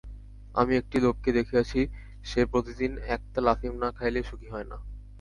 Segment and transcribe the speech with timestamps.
[0.55, 1.79] আমি একটি লোককে দেখিয়াছি,
[2.25, 4.77] সে প্রতিদিন একতাল আফিম না খাইলে সুখী হয় না।